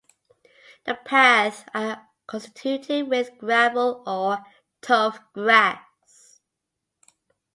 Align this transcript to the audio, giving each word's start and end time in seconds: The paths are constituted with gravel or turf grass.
The 0.85 0.95
paths 0.95 1.63
are 1.75 2.07
constituted 2.25 3.07
with 3.07 3.37
gravel 3.37 4.01
or 4.07 4.39
turf 4.81 5.19
grass. 5.33 6.41